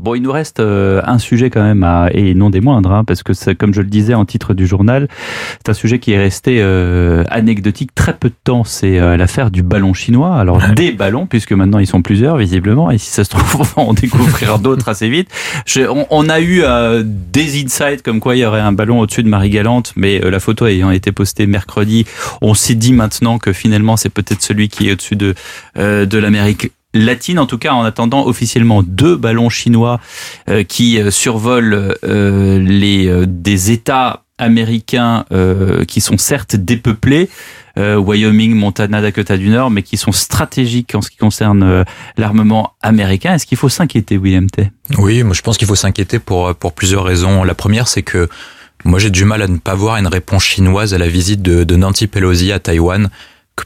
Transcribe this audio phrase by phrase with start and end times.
[0.00, 3.04] Bon, il nous reste euh, un sujet quand même, à, et non des moindres, hein,
[3.04, 5.08] parce que comme je le disais en titre du journal,
[5.58, 8.64] c'est un sujet qui est resté euh, anecdotique très peu de temps.
[8.64, 10.36] C'est euh, l'affaire du ballon chinois.
[10.36, 13.82] Alors des ballons, puisque maintenant ils sont plusieurs visiblement, et si ça se trouve, on
[13.82, 15.28] va en découvrir d'autres assez vite.
[15.76, 16.62] on, on, a eu
[17.04, 20.66] des insights comme quoi il y aurait un ballon au-dessus de Marie-Galante, mais la photo
[20.66, 22.06] ayant été postée mercredi,
[22.40, 25.34] on s'est dit maintenant que finalement c'est peut-être celui qui est au-dessus de,
[25.76, 30.00] de l'Amérique latine, en tout cas en attendant officiellement deux ballons chinois
[30.48, 35.24] euh, qui euh, survolent euh, les des États américains
[35.88, 37.28] qui sont certes dépeuplés,
[37.76, 41.84] Wyoming, Montana, Dakota du Nord, mais qui sont stratégiques en ce qui concerne
[42.16, 43.34] l'armement américain.
[43.34, 46.72] Est-ce qu'il faut s'inquiéter, William T Oui, moi je pense qu'il faut s'inquiéter pour pour
[46.72, 47.42] plusieurs raisons.
[47.42, 48.28] La première, c'est que
[48.84, 51.64] moi j'ai du mal à ne pas voir une réponse chinoise à la visite de,
[51.64, 53.10] de Nancy Pelosi à Taïwan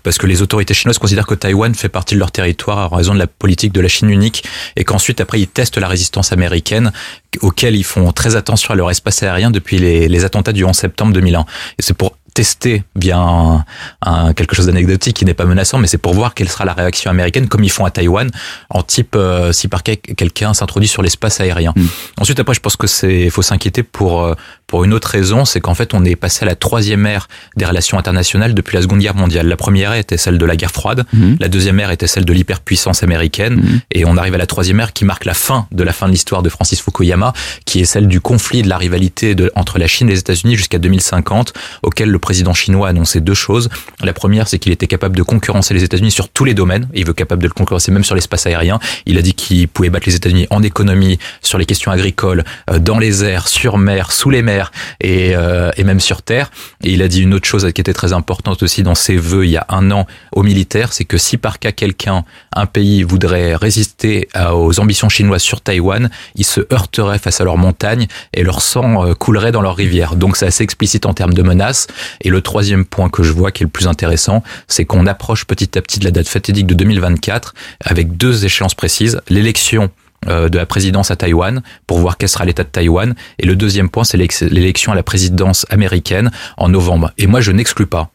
[0.00, 3.14] parce que les autorités chinoises considèrent que Taïwan fait partie de leur territoire en raison
[3.14, 4.44] de la politique de la Chine unique
[4.76, 6.92] et qu'ensuite après ils testent la résistance américaine
[7.40, 10.74] auquel ils font très attention à leur espace aérien depuis les, les attentats du 11
[10.74, 11.40] septembre 2001.
[11.40, 13.64] Et c'est pour tester bien
[14.00, 16.72] un, quelque chose d'anecdotique qui n'est pas menaçant, mais c'est pour voir quelle sera la
[16.72, 18.30] réaction américaine, comme ils font à Taïwan,
[18.70, 21.72] en type euh, si par quelqu'un s'introduit sur l'espace aérien.
[21.76, 21.86] Hmm.
[22.18, 24.34] Ensuite, après, je pense que c'est faut s'inquiéter pour euh,
[24.72, 27.66] pour une autre raison, c'est qu'en fait, on est passé à la troisième ère des
[27.66, 29.46] relations internationales depuis la Seconde Guerre mondiale.
[29.46, 31.34] La première ère était celle de la guerre froide, hmm.
[31.40, 33.80] la deuxième ère était celle de l'hyperpuissance américaine, hmm.
[33.90, 36.12] et on arrive à la troisième ère qui marque la fin de la fin de
[36.12, 37.34] l'histoire de Francis Fukuyama,
[37.66, 40.56] qui est celle du conflit de la rivalité de, entre la Chine et les États-Unis
[40.56, 43.68] jusqu'à 2050, auquel le président chinois a annoncé deux choses.
[44.02, 46.88] La première, c'est qu'il était capable de concurrencer les États-Unis sur tous les domaines.
[46.94, 48.80] Il veut capable de le concurrencer même sur l'espace aérien.
[49.04, 52.78] Il a dit qu'il pouvait battre les États-Unis en économie, sur les questions agricoles, euh,
[52.78, 54.61] dans les airs, sur mer, sous les mers
[55.00, 56.50] et, euh, et même sur terre.
[56.82, 59.44] Et il a dit une autre chose qui était très importante aussi dans ses vœux
[59.44, 63.02] il y a un an aux militaires, c'est que si par cas quelqu'un, un pays
[63.02, 68.42] voudrait résister aux ambitions chinoises sur Taïwan, il se heurterait face à leurs montagnes et
[68.42, 70.16] leur sang euh, coulerait dans leurs rivières.
[70.16, 71.86] Donc c'est assez explicite en termes de menaces.
[72.20, 75.44] Et le troisième point que je vois qui est le plus intéressant, c'est qu'on approche
[75.44, 79.20] petit à petit de la date fatidique de 2024 avec deux échéances précises.
[79.28, 79.90] L'élection
[80.26, 83.14] de la présidence à Taïwan pour voir quel sera l'état de Taïwan.
[83.38, 87.12] Et le deuxième point, c'est l'élection à la présidence américaine en novembre.
[87.18, 88.10] Et moi, je n'exclus pas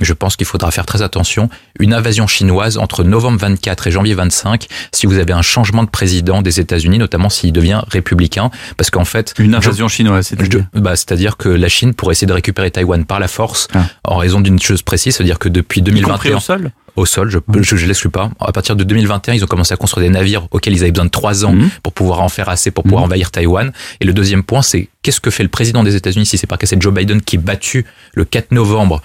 [0.00, 1.48] je pense qu'il faudra faire très attention.
[1.78, 5.88] Une invasion chinoise entre novembre 24 et janvier 25, si vous avez un changement de
[5.88, 9.34] président des États-Unis, notamment s'il devient républicain, parce qu'en fait...
[9.38, 13.20] Une invasion chinoise, c'est-à-dire bah, C'est-à-dire que la Chine pourrait essayer de récupérer Taïwan par
[13.20, 13.86] la force, ah.
[14.04, 16.36] en raison d'une chose précise, c'est-à-dire que depuis 2021...
[16.36, 16.70] au sol?
[16.98, 18.30] Au sol, je, je, je l'exclus pas.
[18.40, 21.06] À partir de 2021, ils ont commencé à construire des navires auxquels ils avaient besoin
[21.06, 21.70] de trois ans mhm.
[21.82, 23.06] pour pouvoir en faire assez pour pouvoir mhm.
[23.06, 23.72] envahir Taïwan.
[24.00, 26.56] Et le deuxième point, c'est qu'est-ce que fait le président des États-Unis si c'est pas
[26.56, 29.02] que c'est Joe Biden qui est battu le 4 novembre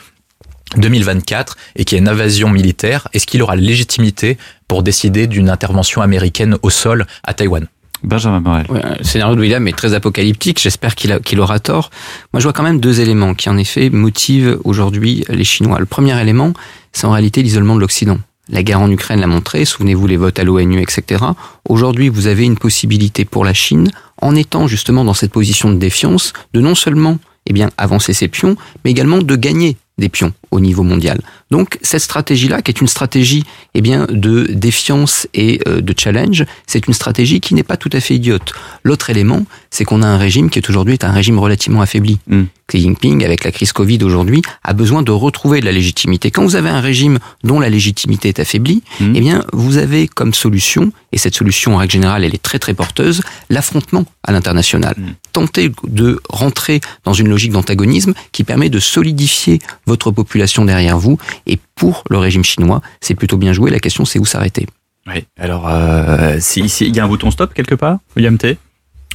[0.78, 4.38] 2024 et qu'il y a une invasion militaire, est-ce qu'il aura la légitimité
[4.68, 7.68] pour décider d'une intervention américaine au sol à Taïwan?
[8.04, 8.66] Benjamin Morel.
[9.00, 10.60] le scénario de William est très apocalyptique.
[10.60, 11.90] J'espère qu'il qu'il aura tort.
[12.34, 15.80] Moi, je vois quand même deux éléments qui, en effet, motivent aujourd'hui les Chinois.
[15.80, 16.54] Le premier élément,
[16.94, 18.20] c'est en réalité l'isolement de l'Occident.
[18.50, 19.64] La guerre en Ukraine l'a montré.
[19.66, 21.24] Souvenez-vous les votes à l'ONU, etc.
[21.68, 23.90] Aujourd'hui, vous avez une possibilité pour la Chine,
[24.22, 28.28] en étant justement dans cette position de défiance, de non seulement eh bien, avancer ses
[28.28, 31.20] pions, mais également de gagner des pions au niveau mondial.
[31.52, 33.44] Donc cette stratégie-là, qui est une stratégie
[33.74, 37.90] eh bien, de défiance et euh, de challenge, c'est une stratégie qui n'est pas tout
[37.94, 38.54] à fait idiote.
[38.84, 42.20] L'autre élément, c'est qu'on a un régime qui est aujourd'hui un régime relativement affaibli.
[42.28, 42.44] Mm.
[42.68, 46.32] Xi Jinping, avec la crise Covid aujourd'hui, a besoin de retrouver de la légitimité.
[46.32, 49.14] Quand vous avez un régime dont la légitimité est affaiblie, mm.
[49.16, 52.60] eh bien, vous avez comme solution, et cette solution en règle générale, elle est très
[52.60, 54.96] très porteuse, l'affrontement à l'international.
[54.98, 55.04] Mm.
[55.34, 61.18] Tenter de rentrer dans une logique d'antagonisme qui permet de solidifier votre population derrière vous.
[61.46, 63.72] Et pour le régime chinois, c'est plutôt bien joué.
[63.72, 64.68] La question, c'est où s'arrêter.
[65.08, 65.26] Oui.
[65.38, 68.58] Alors, euh, il y a un bouton stop quelque part, William T?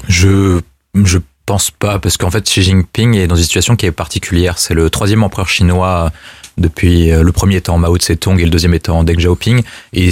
[0.07, 0.61] Je
[0.95, 4.59] je pense pas parce qu'en fait Xi Jinping est dans une situation qui est particulière.
[4.59, 6.13] C'est le troisième empereur chinois
[6.59, 9.63] depuis euh, le premier étant Mao Tse-tung et le deuxième étant Deng Xiaoping
[9.95, 10.11] et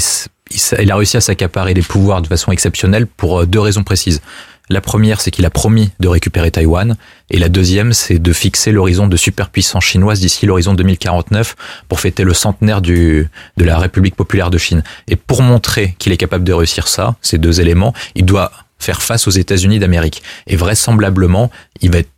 [0.79, 4.23] il a réussi à s'accaparer des pouvoirs de façon exceptionnelle pour euh, deux raisons précises.
[4.69, 6.97] La première, c'est qu'il a promis de récupérer Taïwan.
[7.31, 11.55] Et la deuxième, c'est de fixer l'horizon de superpuissance chinoise d'ici l'horizon 2049
[11.89, 14.83] pour fêter le centenaire de la République populaire de Chine.
[15.09, 19.03] Et pour montrer qu'il est capable de réussir ça, ces deux éléments, il doit faire
[19.03, 20.23] face aux États-Unis d'Amérique.
[20.47, 22.11] Et vraisemblablement, il va être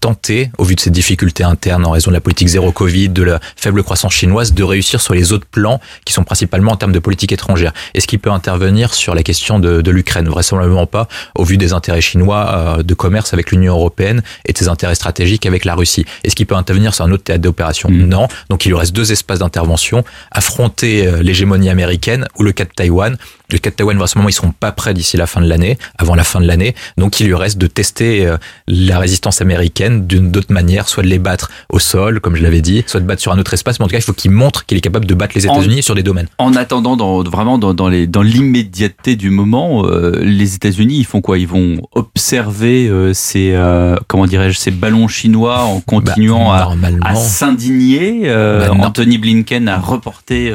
[0.00, 3.22] tenter, au vu de ces difficultés internes en raison de la politique zéro Covid, de
[3.22, 6.92] la faible croissance chinoise, de réussir sur les autres plans qui sont principalement en termes
[6.92, 10.28] de politique étrangère Est-ce qu'il peut intervenir sur la question de, de l'Ukraine?
[10.28, 14.58] Vraisemblablement pas, au vu des intérêts chinois euh, de commerce avec l'Union européenne et de
[14.58, 16.06] ses intérêts stratégiques avec la Russie.
[16.24, 17.90] Est-ce qu'il peut intervenir sur un autre théâtre d'opération?
[17.90, 18.06] Mm.
[18.06, 18.28] Non.
[18.48, 22.70] Donc il lui reste deux espaces d'intervention, affronter euh, l'hégémonie américaine ou le cas de
[22.74, 23.16] Taïwan
[23.52, 26.14] le cas de Taïwan, vraisemblablement, ils seront pas prêts d'ici la fin de l'année, avant
[26.14, 26.74] la fin de l'année.
[26.96, 28.36] Donc, il lui reste de tester euh,
[28.66, 32.62] la résistance américaine d'une autre manière, soit de les battre au sol, comme je l'avais
[32.62, 33.78] dit, soit de battre sur un autre espace.
[33.78, 35.82] Mais en tout cas, il faut qu'il montre qu'il est capable de battre les États-Unis
[35.82, 36.28] sur des domaines.
[36.38, 41.06] En attendant, dans, vraiment dans, dans les dans l'immédiateté du moment, euh, les États-Unis, ils
[41.06, 41.38] font quoi?
[41.38, 43.56] Ils vont observer euh, ces
[44.06, 46.70] comment dirais-je ces ballons chinois en continuant bah,
[47.02, 48.28] à, à s'indigner.
[48.28, 50.52] Bah, Anthony Blinken a reporté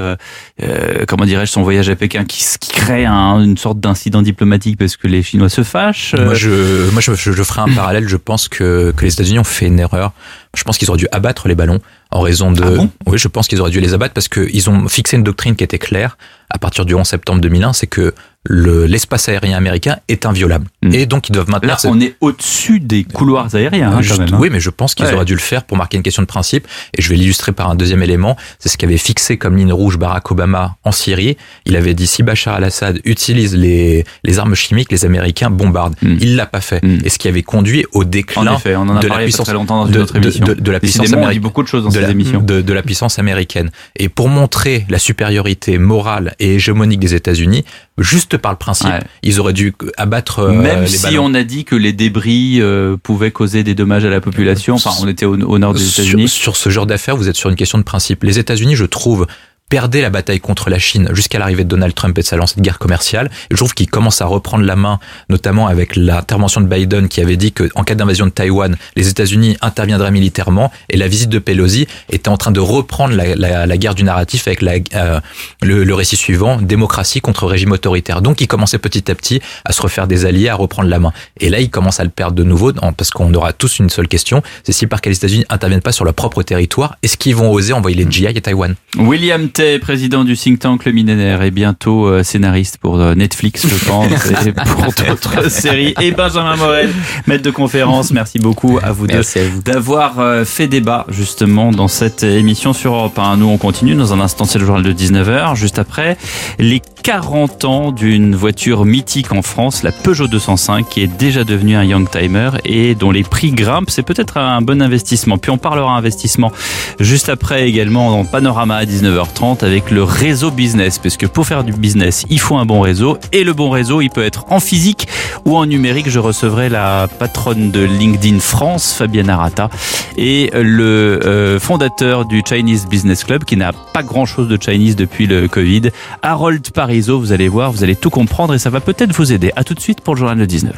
[1.07, 5.07] comment dirais-je son voyage à Pékin qui, qui crée une sorte d'incident diplomatique parce que
[5.07, 6.15] les Chinois se fâchent.
[6.15, 8.07] Moi, je, moi, je, je, ferai un parallèle.
[8.07, 10.13] Je pense que, que les États-Unis ont fait une erreur.
[10.55, 11.79] Je pense qu'ils auraient dû abattre les ballons
[12.11, 12.63] en raison de.
[12.63, 15.55] Ah oui, je pense qu'ils auraient dû les abattre parce qu'ils ont fixé une doctrine
[15.55, 16.17] qui était claire
[16.55, 18.13] à partir du 11 septembre 2001, c'est que
[18.49, 20.67] l'espace aérien américain est inviolable.
[20.83, 20.93] Hmm.
[20.93, 21.77] Et donc, ils doivent maintenir...
[21.83, 24.37] Là, on est au-dessus des couloirs aériens, hein, quand même, hein.
[24.39, 26.67] Oui, mais je pense qu'ils auraient dû le faire pour marquer une question de principe.
[26.97, 28.37] Et je vais l'illustrer par un deuxième élément.
[28.59, 31.37] C'est ce qu'avait fixé comme ligne rouge Barack Obama en Syrie.
[31.65, 35.95] Il avait dit, si Bachar al-Assad utilise les, les armes chimiques, les Américains bombardent.
[36.01, 36.15] Hmm.
[36.21, 36.85] Il l'a pas fait.
[36.85, 36.99] Hmm.
[37.03, 39.51] Et ce qui avait conduit au déclin en effet, on en a de, la puissance,
[39.51, 40.45] longtemps dans autre émission.
[40.45, 41.41] De, de, la puissance américaine.
[41.41, 42.41] beaucoup de choses dans cette émission.
[42.41, 43.71] De, de la puissance américaine.
[43.95, 47.65] Et pour montrer la supériorité morale et hégémonique des États-Unis,
[47.97, 48.91] juste par le principe,
[49.23, 53.31] ils auraient dû abattre euh, Même si on a dit que les débris euh, pouvaient
[53.31, 56.27] causer des dommages à la population, enfin on était au, nord des États-Unis.
[56.27, 58.23] Sur, sur ce genre d'affaires, vous êtes sur une question de principe.
[58.23, 59.27] Les États-Unis, je trouve,
[59.69, 62.55] perdait la bataille contre la Chine jusqu'à l'arrivée de Donald Trump et de sa lancée
[62.57, 63.31] de guerre commerciale.
[63.49, 67.35] Je trouve qu'il commence à reprendre la main, notamment avec l'intervention de Biden qui avait
[67.35, 70.71] dit qu'en cas d'invasion de Taïwan, les États-Unis interviendraient militairement.
[70.89, 74.03] Et la visite de Pelosi était en train de reprendre la, la, la guerre du
[74.03, 75.19] narratif avec la, euh,
[75.63, 78.21] le, le, récit suivant, démocratie contre régime autoritaire.
[78.21, 81.11] Donc il commençait petit à petit à se refaire des alliés, à reprendre la main.
[81.39, 84.07] Et là, il commence à le perdre de nouveau parce qu'on aura tous une seule
[84.07, 87.35] question, c'est si par quel les États-Unis interviennent pas sur leur propre territoire, est-ce qu'ils
[87.35, 88.75] vont oser envoyer les GI à Taïwan?
[88.97, 93.85] William président du think tank Le Millénaire, et bientôt euh, scénariste pour euh, Netflix, je
[93.85, 95.93] pense, et pour d'autres séries.
[96.01, 96.89] Et Benjamin Morel,
[97.25, 99.21] maître de conférence, merci beaucoup à vous deux
[99.63, 103.37] d'avoir euh, fait débat justement dans cette émission sur Europe 1.
[103.37, 103.95] Nous, on continue.
[103.95, 105.55] Dans un instant, c'est le journal de 19h.
[105.55, 106.17] Juste après,
[106.59, 111.75] les 40 ans d'une voiture mythique en France, la Peugeot 205, qui est déjà devenue
[111.75, 113.91] un Young Timer et dont les prix grimpent.
[113.91, 115.37] C'est peut-être un bon investissement.
[115.37, 116.51] Puis on parlera investissement
[116.99, 121.63] juste après également dans Panorama à 19h30 avec le réseau business, parce que pour faire
[121.63, 124.59] du business, il faut un bon réseau, et le bon réseau, il peut être en
[124.59, 125.07] physique
[125.45, 126.09] ou en numérique.
[126.09, 129.69] Je recevrai la patronne de LinkedIn France, Fabienne Arata,
[130.17, 135.27] et le euh, fondateur du Chinese Business Club, qui n'a pas grand-chose de Chinese depuis
[135.27, 135.91] le Covid,
[136.23, 136.67] Harold
[137.01, 139.51] Vous allez voir, vous allez tout comprendre, et ça va peut-être vous aider.
[139.55, 140.73] À tout de suite pour le journal de 19h.